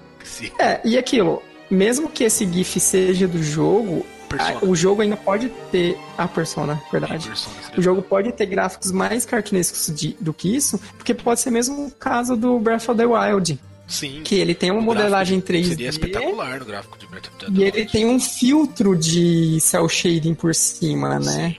[0.61, 4.07] É, e aquilo, mesmo que esse GIF seja do jogo,
[4.39, 5.99] a, o jogo ainda pode ter.
[6.17, 7.27] A persona, verdade.
[7.27, 11.51] Persona, o jogo pode ter gráficos mais cartunescos de, do que isso, porque pode ser
[11.51, 13.59] mesmo o caso do Breath of the Wild.
[13.89, 14.21] Sim.
[14.23, 15.69] Que ele tem uma modelagem 3D.
[15.69, 17.61] Seria espetacular no gráfico de Breath of the Wild.
[17.61, 21.57] E ele tem um filtro de cel shading por cima, né?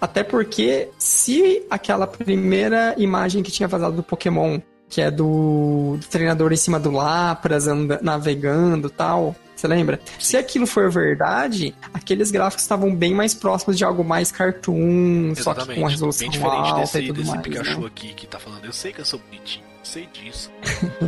[0.00, 6.06] Até porque, se aquela primeira imagem que tinha vazado do Pokémon, que é do, do
[6.06, 9.98] treinador em cima do Lapras, anda, navegando tal, você lembra?
[10.18, 15.42] Se aquilo for verdade, aqueles gráficos estavam bem mais próximos de algo mais cartoon, Exatamente.
[15.42, 17.86] só que com a resolução bem diferente alta desse, e tudo desse mais, Pikachu né?
[17.86, 20.50] aqui que tá falando, eu sei que eu sou bonitinho, sei disso.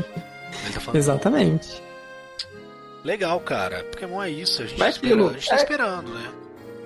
[0.87, 1.83] tá Exatamente.
[3.05, 3.85] Legal, cara.
[3.85, 5.59] Pokémon é isso, a gente, tá, esperando, a gente tá é...
[5.59, 6.31] esperando, né?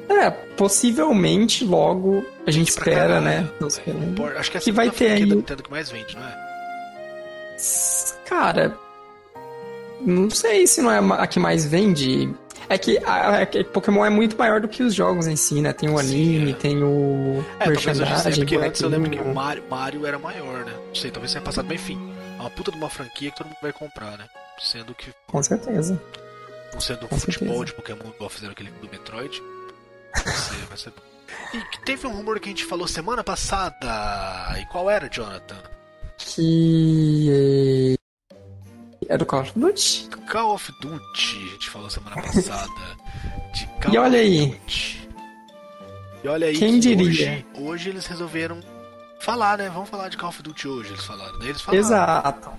[0.09, 3.49] É, possivelmente logo a gente espera, né?
[3.61, 5.25] É, acho que, é que vai ter aí.
[5.25, 6.43] Nintendo que mais vende, não é?
[8.27, 8.77] Cara,
[10.01, 12.35] não sei se não é a que mais vende.
[12.69, 15.61] É que, a, a, a Pokémon é muito maior do que os jogos em si,
[15.61, 15.73] né?
[15.73, 16.55] Tem o anime, Sim, é.
[16.55, 18.41] tem o é, merchandising.
[18.41, 20.73] Porque antes eu lembro que o Mario, Mario era maior, né?
[20.89, 21.99] Não sei, talvez tenha passado bem fim.
[22.39, 24.25] É uma puta de uma franquia que todo mundo vai comprar, né?
[24.59, 25.13] Sendo que.
[25.27, 26.01] Com certeza.
[26.73, 27.65] Não sendo um futebol certeza.
[27.65, 29.43] de Pokémon igual fizeram aquele do Metroid.
[30.15, 30.93] Vai ser, vai ser.
[31.55, 33.87] E teve um rumor que a gente falou semana passada.
[34.61, 35.57] E qual era, Jonathan?
[36.19, 37.95] Que.
[39.09, 40.09] É do Call of Duty?
[40.31, 42.71] Call of Duty, a gente falou semana passada.
[43.53, 44.47] De Call e olha aí.
[44.47, 45.09] Duty.
[46.25, 47.05] E olha aí, Quem diria?
[47.09, 48.61] Hoje, hoje eles resolveram
[49.21, 49.69] falar, né?
[49.69, 51.39] Vamos falar de Call of Duty hoje, eles falaram.
[51.41, 51.81] Daí eles falaram.
[51.85, 52.51] Exato.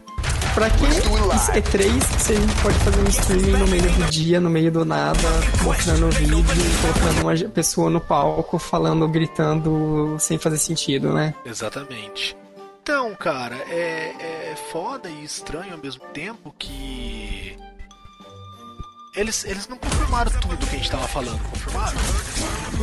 [0.54, 4.86] Pra que E3 você pode fazer um streaming no meio do dia, no meio do
[4.86, 5.20] nada,
[5.64, 6.44] mostrando o vídeo,
[6.82, 11.34] colocando uma pessoa no palco falando, gritando sem fazer sentido, né?
[11.44, 12.38] Exatamente.
[12.84, 17.58] Então, cara, é, é foda e estranho ao mesmo tempo que.
[19.16, 21.98] Eles, eles não confirmaram tudo que a gente tava falando, confirmaram?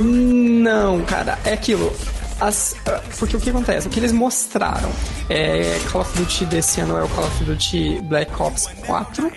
[0.00, 1.92] Não, cara, é aquilo.
[2.40, 2.74] As,
[3.18, 3.86] porque o que acontece?
[3.86, 4.90] O que eles mostraram
[5.28, 9.30] é Call of Duty desse ano é o Call of Duty Black Ops 4.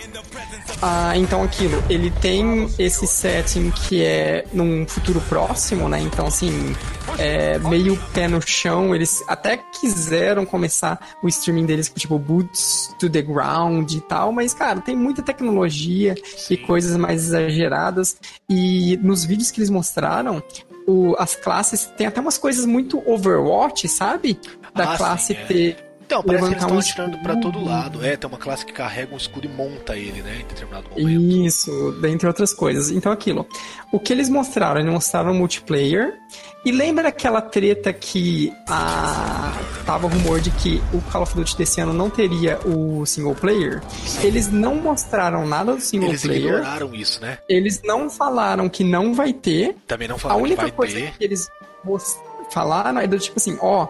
[0.82, 6.02] Ah, então aquilo, ele tem esse setting que é num futuro próximo, né?
[6.02, 6.76] Então assim,
[7.18, 8.94] é meio pé no chão.
[8.94, 14.32] Eles até quiseram começar o streaming deles com tipo boots to the ground e tal,
[14.32, 16.16] mas cara, tem muita tecnologia
[16.50, 18.18] e coisas mais exageradas.
[18.50, 20.42] E nos vídeos que eles mostraram,
[20.88, 24.40] o, as classes tem até umas coisas muito Overwatch, sabe?
[24.74, 25.46] Da ah, classe sim, é.
[25.46, 25.93] ter.
[26.14, 28.06] Então, parece que eles estão um atirando pra todo lado.
[28.06, 30.42] É, tem uma classe que carrega um escudo e monta ele, né?
[30.42, 31.46] Em determinado momento.
[31.46, 32.92] Isso, dentre outras coisas.
[32.92, 33.48] Então, aquilo.
[33.92, 34.80] O que eles mostraram?
[34.80, 36.14] Eles mostraram multiplayer.
[36.66, 39.54] E lembra aquela treta que a...
[39.86, 43.36] tava o rumor de que o Call of Duty desse ano não teria o single
[43.36, 43.82] player?
[44.06, 44.28] Sim.
[44.28, 46.42] Eles não mostraram nada do single eles player.
[46.42, 47.38] Eles ignoraram isso, né?
[47.50, 49.76] Eles não falaram que não vai ter.
[49.88, 51.18] Também não falaram A única que vai coisa ter.
[51.18, 51.50] que eles
[52.50, 53.88] falaram é do tipo assim, ó,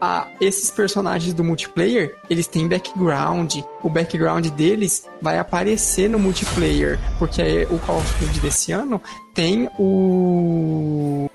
[0.00, 3.56] ah, esses personagens do multiplayer, eles têm background.
[3.82, 9.00] O background deles vai aparecer no multiplayer, porque o Call of Duty desse ano
[9.34, 11.30] tem o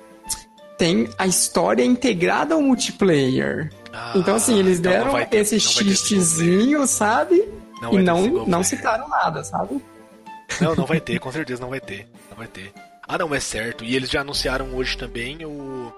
[0.78, 3.72] tem a história integrada ao multiplayer.
[3.92, 7.50] Ah, então assim, eles então deram ter, esse xistezinho, sabe?
[7.82, 9.82] Não e não não citaram nada, sabe?
[10.62, 12.08] Não, não vai ter, com certeza não vai ter.
[12.30, 12.72] Não vai ter.
[13.08, 13.84] Ah, não, é certo.
[13.84, 15.92] E eles já anunciaram hoje também o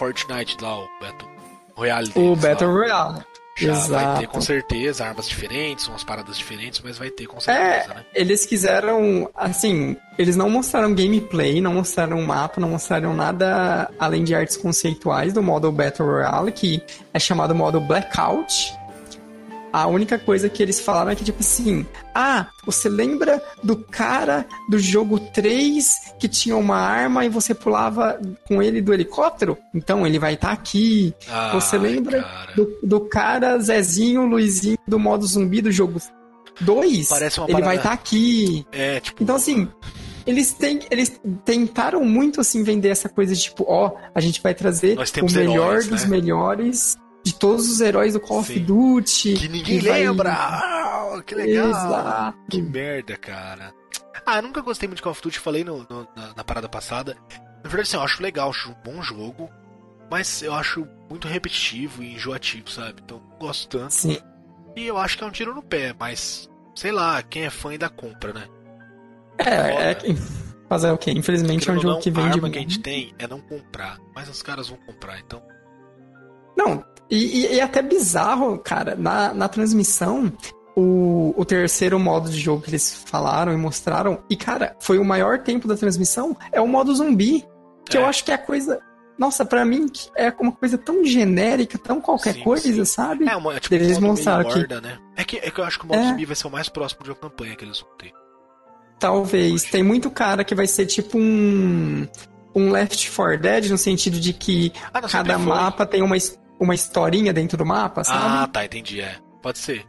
[0.00, 1.30] Fortnite lá, o Battle
[1.76, 2.12] Royale.
[2.14, 3.22] o Battle Royale.
[3.54, 3.90] Já Exato.
[3.90, 7.94] vai ter com certeza armas diferentes, umas paradas diferentes, mas vai ter com certeza, é,
[7.94, 8.04] né?
[8.14, 14.34] Eles quiseram, assim, eles não mostraram gameplay, não mostraram mapa, não mostraram nada além de
[14.34, 16.82] artes conceituais do modo Battle Royale, que
[17.12, 18.72] é chamado modo Blackout.
[19.72, 24.46] A única coisa que eles falaram é que, tipo assim, ah, você lembra do cara
[24.68, 29.56] do jogo 3 que tinha uma arma e você pulava com ele do helicóptero?
[29.74, 31.14] Então ele vai estar tá aqui.
[31.28, 32.52] Ah, você lembra cara.
[32.54, 36.00] do, do cara Zezinho, Luizinho do modo zumbi do jogo
[36.60, 37.08] 2?
[37.08, 37.66] Parece uma ele parada...
[37.66, 38.66] vai estar tá aqui.
[38.72, 39.22] É, tipo.
[39.22, 39.68] Então, assim,
[40.26, 44.54] eles, têm, eles tentaram muito assim vender essa coisa de tipo, ó, a gente vai
[44.54, 46.08] trazer o melhor heróis, dos né?
[46.08, 46.96] melhores
[47.32, 48.52] de todos os heróis do Call Sim.
[48.56, 49.34] of Duty.
[49.34, 50.32] Que ninguém vai- lembra!
[50.32, 51.68] Ah, que legal!
[51.68, 52.38] Exato.
[52.50, 53.72] Que merda, cara.
[54.26, 56.68] Ah, eu nunca gostei muito de Call of Duty, falei no, no- na, na parada
[56.68, 57.16] passada.
[57.30, 59.50] Na verdade, assim, eu acho legal, acho um bom jogo,
[60.10, 63.00] mas eu acho muito repetitivo e enjoativo, sabe?
[63.04, 63.92] Então, não gosto tanto.
[63.94, 64.18] Sim.
[64.76, 67.70] E eu acho que é um tiro no pé, mas sei lá, quem é fã
[67.70, 68.46] ainda compra, né?
[69.38, 70.14] É, é que-
[70.68, 71.10] fazer o quê?
[71.10, 72.36] Infelizmente é um jogo que não, a vende.
[72.38, 75.42] arma que a gente tem é não comprar, mas os caras vão comprar, então.
[76.56, 80.32] Não, e, e- e até bizarro, cara, na, na transmissão,
[80.76, 85.04] o, o terceiro modo de jogo que eles falaram e mostraram, e cara, foi o
[85.04, 87.44] maior tempo da transmissão, é o modo zumbi.
[87.84, 88.00] Que É.
[88.00, 88.78] eu acho que é a coisa.
[89.18, 92.84] Nossa, pra mim é uma coisa tão genérica, tão qualquer Sim, coisa, sim.
[92.86, 93.28] sabe?
[93.28, 94.96] É, uma, é tipo Eles um mostraram que- horda, né?
[95.16, 96.08] É que, é que eu acho que o modo É.
[96.08, 98.12] zumbi vai ser o mais próximo de uma campanha que eles vão ter.
[98.98, 99.64] Talvez.
[99.64, 102.06] Tem muito cara que vai ser tipo um.
[102.54, 106.36] Um Left 4 Dead, no sentido de que Ah, não, cada mapa tem uma, his-
[106.60, 108.20] uma historinha dentro do mapa, sabe?
[108.24, 109.16] Ah, tá, entendi, é.
[109.42, 109.84] Pode ser.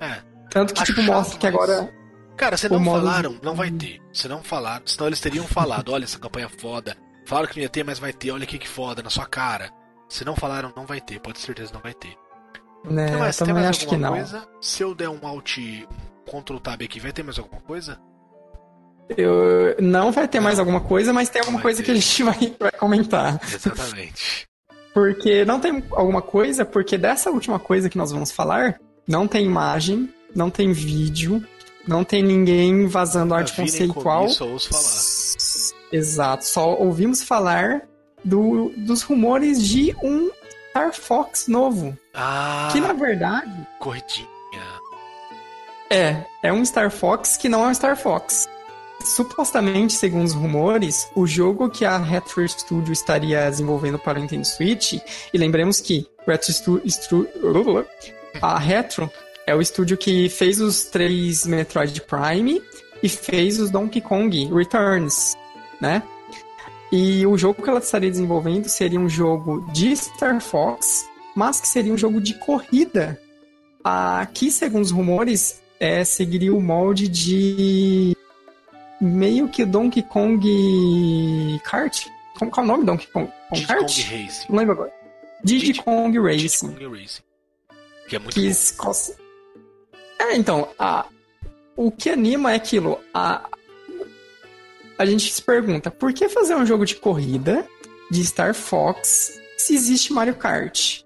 [0.00, 0.20] É.
[0.50, 1.94] Tanto que, acho tipo, chato, mostra que mas- agora.
[2.36, 3.98] Cara, se não modo falaram, não vai ter.
[4.12, 6.94] Se não falaram, senão eles teriam falado, olha essa campanha é foda.
[7.24, 9.70] Falaram que não ia ter, mas vai ter, olha que que foda, na sua cara.
[10.08, 12.14] Se não falaram, não vai ter, pode ter certeza não vai ter.
[12.84, 14.16] Né, tem mais, eu tem mais acho que alguma não.
[14.16, 14.46] coisa?
[14.60, 15.56] Se eu der um alt,
[16.26, 17.98] Ctrl Tab aqui, vai ter mais alguma coisa?
[19.16, 21.84] Eu, não vai ter mais alguma coisa, mas tem alguma Vai coisa ter.
[21.86, 23.40] que a gente vai, vai comentar.
[23.52, 24.46] Exatamente.
[24.96, 29.44] Porque não tem alguma coisa, porque dessa última coisa que nós vamos falar, não tem
[29.44, 31.44] imagem, não tem vídeo,
[31.86, 34.26] não tem ninguém vazando arte conceitual.
[34.30, 35.92] só ouço falar.
[35.92, 37.82] Exato, só ouvimos falar
[38.24, 40.30] do, dos rumores de um
[40.70, 41.94] Star Fox novo.
[42.14, 44.26] Ah, Que na verdade corridinha.
[45.90, 48.48] é, é um Star Fox que não é um Star Fox.
[49.06, 54.44] Supostamente, segundo os rumores, o jogo que a Retro Studio estaria desenvolvendo para o Nintendo
[54.44, 54.94] Switch,
[55.32, 57.28] e lembremos que Retro Stu-
[58.42, 59.08] a Retro
[59.46, 62.60] é o estúdio que fez os três Metroid Prime
[63.00, 65.36] e fez os Donkey Kong Returns,
[65.80, 66.02] né?
[66.90, 71.68] E o jogo que ela estaria desenvolvendo seria um jogo de Star Fox, mas que
[71.68, 73.20] seria um jogo de corrida
[73.84, 78.16] aqui, segundo os rumores, é, seguiria o molde de
[79.00, 82.06] meio que Donkey Kong Kart.
[82.38, 83.80] Como, qual é o nome Donkey Kong, Kong Kart?
[83.80, 84.46] Kong Racing.
[84.48, 84.92] Não lembro agora.
[85.44, 86.68] Diddy Kong Racing.
[86.68, 87.22] Diddy Kong Racing.
[88.08, 88.94] Que é muito que bom.
[90.18, 91.06] É, então, a,
[91.76, 93.00] o que anima é aquilo.
[93.12, 93.48] A,
[94.98, 97.66] a gente se pergunta, por que fazer um jogo de corrida
[98.10, 101.05] de Star Fox se existe Mario Kart?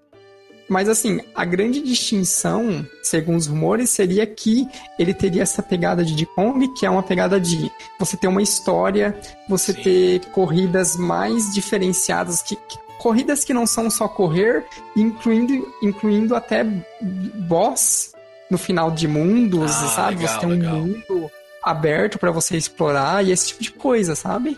[0.71, 4.65] Mas assim, a grande distinção, segundo os rumores, seria que
[4.97, 9.13] ele teria essa pegada de Kong, que é uma pegada de você ter uma história,
[9.49, 9.81] você Sim.
[9.81, 14.63] ter corridas mais diferenciadas, que, que- corridas que não são só correr,
[14.95, 16.63] incluindo, incluindo até
[17.03, 18.13] boss
[18.49, 20.19] no final de mundos, Ah, sabe?
[20.21, 20.75] legal, você tem um legal.
[20.75, 21.31] mundo
[21.61, 24.57] aberto pra você explorar e esse tipo de coisa, sabe?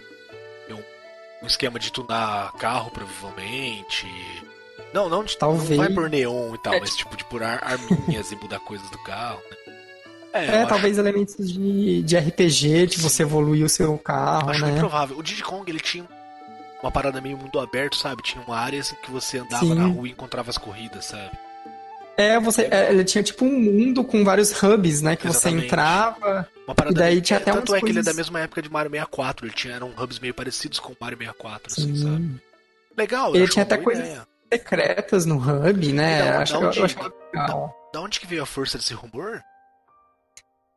[1.41, 4.05] Um esquema de tunar carro, provavelmente.
[4.93, 5.69] Não, não, de, Talvez.
[5.71, 8.59] não vai por neon e tal, É, mas tipo de por ar- arminhas e mudar
[8.59, 9.57] coisas do carro, né?
[10.33, 14.73] É, É, talvez elementos de, de RPG, de você evoluir o seu carro, acho, acho
[14.73, 14.79] né?
[14.79, 15.17] provável.
[15.17, 16.05] O Diddy Kong, ele tinha
[16.81, 18.21] uma parada meio mundo aberto, sabe?
[18.23, 19.75] Tinha uma área assim, que você andava Sim.
[19.75, 21.31] na rua e encontrava as corridas, sabe?
[22.17, 25.15] É, você, é, ele tinha tipo um mundo com vários hubs, né?
[25.15, 25.61] Que Exatamente.
[25.61, 26.47] você entrava.
[26.67, 28.61] Uma parada E daí tinha até Tanto é que ele é da coisas- mesma época
[28.61, 32.41] de Mario 64, ele tinha eram hubs meio parecidos com o Mario 64, assim, sabe?
[32.97, 34.27] Legal, eu Ele acho tinha até coisas- ideia.
[34.53, 36.19] Secretas no hub, né?
[36.19, 36.97] E da- acho, da onde- eu acho
[37.33, 37.75] legal.
[37.93, 39.41] Da onde que veio a força desse rumor?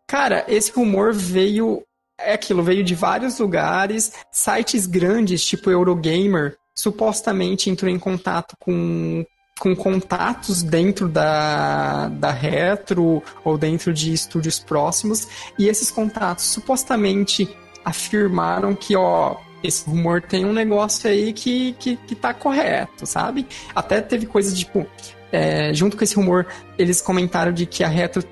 [0.06, 1.82] Cara, esse rumor veio.
[2.18, 9.22] É aquilo, veio de vários lugares, sites grandes, tipo Eurogamer, supostamente entrou em contato com,
[9.60, 17.54] com contatos dentro da, da Retro ou dentro de estúdios próximos, e esses contatos supostamente
[17.84, 23.46] afirmaram que, ó, esse rumor tem um negócio aí que, que, que tá correto, sabe?
[23.74, 24.86] Até teve coisa tipo,
[25.32, 26.46] é, junto com esse rumor,
[26.78, 28.22] eles comentaram de que a Retro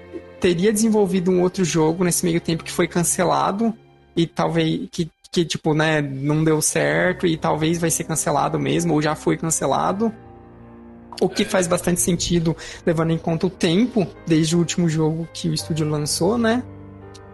[0.41, 3.75] teria desenvolvido um outro jogo nesse meio tempo que foi cancelado
[4.15, 8.95] e talvez que, que tipo, né, não deu certo e talvez vai ser cancelado mesmo
[8.95, 10.13] ou já foi cancelado.
[11.21, 15.49] O que faz bastante sentido levando em conta o tempo desde o último jogo que
[15.49, 16.63] o estúdio lançou, né?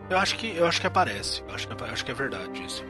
[0.09, 1.43] Eu acho que eu acho que aparece.
[1.49, 2.85] Eu acho que, acho que é verdade isso.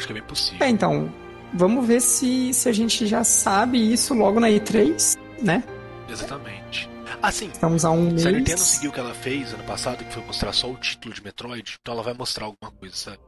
[0.00, 0.66] Acho que é bem possível.
[0.66, 1.12] É, então,
[1.52, 5.62] vamos ver se, se a gente já sabe isso logo na E3, né?
[6.08, 6.88] Exatamente.
[7.20, 8.32] Assim, Estamos a um se a.
[8.32, 11.22] Nintendo seguiu o que ela fez ano passado, que foi mostrar só o título de
[11.22, 13.18] Metroid, então ela vai mostrar alguma coisa, sabe?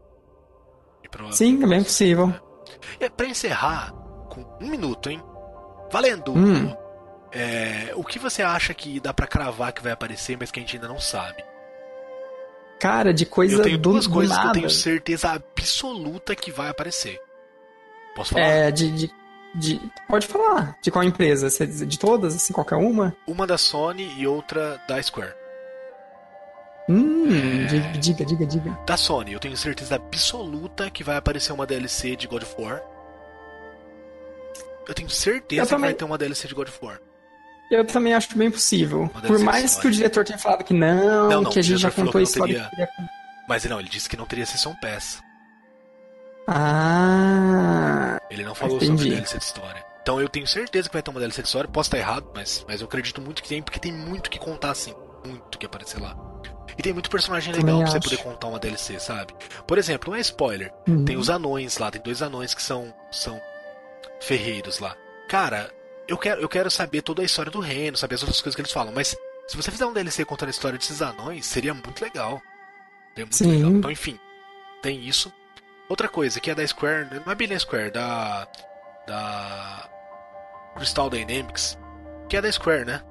[1.33, 2.33] Sim, é bem possível.
[2.99, 3.93] E pra encerrar,
[4.31, 5.23] com um minuto, hein?
[5.93, 6.33] Valendo!
[6.33, 6.75] Hum.
[7.33, 10.63] É, o que você acha que dá pra cravar que vai aparecer, mas que a
[10.63, 11.45] gente ainda não sabe?
[12.83, 16.69] Cara, de coisa eu tenho duas do coisas que eu tenho certeza absoluta que vai
[16.69, 17.17] aparecer.
[18.17, 18.45] Posso falar?
[18.45, 19.11] É, de, de,
[19.55, 20.77] de- Pode falar.
[20.83, 21.49] De qual empresa?
[21.87, 23.17] De todas, assim, qualquer uma?
[23.25, 25.33] Uma da Sony e outra da Square.
[26.89, 27.67] Hum, É.
[27.67, 28.77] di- diga, diga, diga.
[28.85, 32.83] Da Sony, eu tenho certeza absoluta que vai aparecer uma DLC de God of War.
[34.89, 35.91] Eu tenho certeza Eu que também.
[35.91, 37.01] vai ter uma DLC de God of War.
[37.75, 39.09] Eu também acho bem possível.
[39.27, 41.91] Por mais que o diretor tenha falado que não, Não, não, que a gente já
[41.91, 43.11] contou a história teria- que queria...
[43.49, 45.21] Mas não, ele disse que não teria sessão PES.
[46.47, 48.93] Ah, Ele não falou Entendi.
[48.99, 49.85] sobre DLC de história.
[50.03, 51.69] Então eu tenho certeza que vai ter uma DLC de história.
[51.71, 54.71] Posso estar errado, mas, mas eu acredito muito que tem, porque tem muito que contar
[54.73, 54.95] assim.
[55.25, 56.17] Muito que aparecer lá.
[56.77, 58.09] E tem muito personagem Também legal pra você acho.
[58.09, 59.33] poder contar uma DLC, sabe?
[59.67, 60.73] Por exemplo, não é spoiler.
[60.89, 61.05] hum.
[61.05, 63.41] Tem os anões lá, tem dois anões que são, são
[64.21, 64.97] ferreiros lá.
[65.29, 65.71] Cara,
[66.09, 68.61] eu quero, eu quero saber toda a história do reino, saber as outras coisas que
[68.61, 72.03] eles falam, mas se você fizer um DLC contando a história desses anões, seria muito
[72.03, 72.41] legal.
[73.11, 73.51] Seria muito Sim.
[73.51, 73.71] legal.
[73.71, 74.19] Então, enfim,
[74.83, 75.33] tem isso.
[75.89, 78.49] Outra coisa, que é da Square, não é bem da Square, da.
[79.07, 79.89] Da.
[80.75, 81.79] Crystal Dynamics,
[82.29, 83.03] que é da Square, né?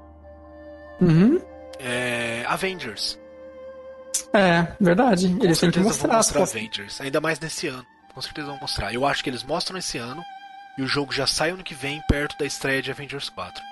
[1.00, 1.40] Uhum.
[1.80, 2.44] É.
[2.48, 3.20] Avengers.
[4.34, 5.28] É, verdade.
[5.28, 6.42] Com Eles têm que certeza mostrar vão mostrar.
[6.42, 7.86] Avengers, ainda mais nesse ano.
[8.14, 8.94] Com certeza vão mostrar.
[8.94, 10.24] Eu acho que eles mostram esse ano
[10.78, 13.64] e o jogo já sai ano que vem, perto da estreia de Avengers 4.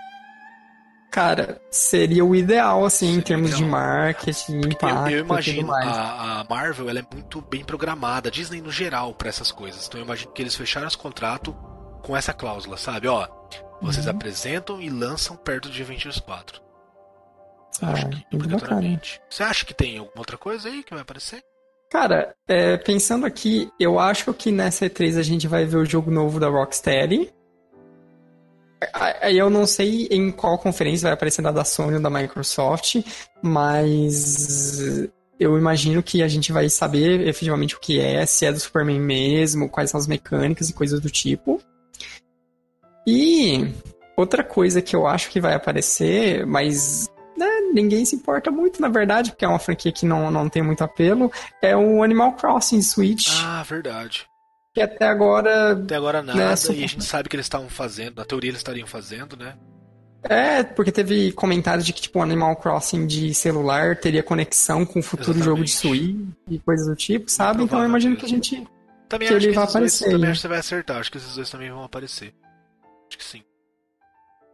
[1.11, 3.69] Cara, seria o ideal, assim, em Seria termos de ideal.
[3.69, 8.29] marketing, Eu, impacto eu e tudo imagino a, a Marvel ela é muito bem programada,
[8.29, 9.87] a Disney no geral, pra essas coisas.
[9.87, 11.53] Então eu imagino que eles fecharam esse contrato
[12.03, 13.07] com essa cláusula, sabe?
[13.07, 13.27] Ó,
[13.81, 14.11] vocês Uhum.
[14.11, 16.61] apresentam e lançam perto de Avengers 4.
[17.81, 18.77] Eu Ah, acho que muito bacana.
[18.77, 19.21] obrigatoriamente.
[19.29, 21.43] Você acha que tem alguma outra coisa aí que vai aparecer?
[21.89, 26.11] Cara, é, pensando aqui, eu acho que nessa E3 a gente vai ver o jogo
[26.11, 27.31] novo da Rocksteady.
[28.93, 33.03] Aí eu não sei em qual conferência vai aparecer da Sony ou da Microsoft,
[33.41, 34.79] mas
[35.39, 38.99] eu imagino que a gente vai saber efetivamente o que é, se é do Superman
[38.99, 41.59] mesmo, quais são as mecânicas e coisas do tipo.
[43.05, 43.73] E
[44.15, 47.09] outra coisa que eu acho que vai aparecer, mas
[47.73, 50.83] ninguém se importa muito, na verdade, porque é uma franquia que não, não tem muito
[50.83, 53.29] apelo, é o Animal Crossing Switch.
[53.43, 54.27] Ah, verdade.
[54.73, 55.73] Que até agora.
[55.73, 58.59] Até agora nada, né, e a gente sabe que eles estavam fazendo, na teoria eles
[58.59, 59.55] estariam fazendo, né?
[60.23, 65.03] É, porque teve comentários de que, tipo, Animal Crossing de celular teria conexão com o
[65.03, 65.45] futuro Exatamente.
[65.45, 66.17] jogo de Switch
[66.49, 67.63] e coisas do tipo, sabe?
[67.63, 68.19] Então eu imagino mesmo.
[68.19, 68.67] que a gente.
[69.07, 70.03] Também que acho ele que vai aparecer.
[70.03, 70.97] Dois, também acho que você vai acertar.
[70.97, 72.33] Acho que esses dois também vão aparecer.
[73.07, 73.43] Acho que sim.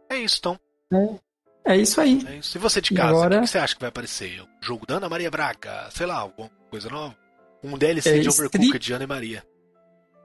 [0.08, 0.58] É isso, então.
[0.92, 1.18] É,
[1.66, 2.24] é isso aí.
[2.26, 2.56] É isso.
[2.56, 3.38] E você de casa, agora...
[3.38, 4.40] o que você acha que vai aparecer?
[4.40, 5.88] O jogo da Ana Maria Braga?
[5.90, 7.16] Sei lá, alguma coisa nova?
[7.62, 8.82] Um DLC é, de Overcooked Street...
[8.82, 9.44] de Ana e Maria.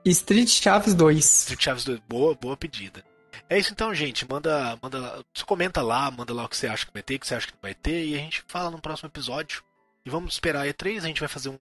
[0.06, 1.26] Street Chaves 2.
[1.26, 2.00] Street Chaves 2.
[2.08, 3.04] Boa, boa pedida.
[3.50, 4.28] É isso então, gente.
[4.30, 7.28] Manda, manda, comenta lá, manda lá o que você acha que vai ter, o que
[7.28, 9.64] você acha que vai ter, e a gente fala no próximo episódio.
[10.06, 11.58] E vamos esperar a E3, a gente vai fazer um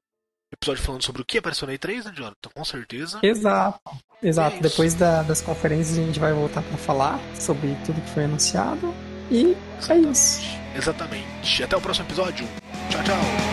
[0.52, 2.50] episódio falando sobre o que apareceu na E3, né, Jonathan?
[2.54, 3.18] Com certeza.
[3.22, 3.80] Exato.
[4.22, 4.56] Exato.
[4.56, 8.24] É Depois da, das conferências a gente vai voltar para falar sobre tudo que foi
[8.24, 8.94] anunciado.
[9.30, 9.56] E
[9.88, 10.40] é isso.
[10.74, 11.62] Exatamente.
[11.62, 12.46] Até o próximo episódio.
[12.90, 13.49] Tchau, tchau.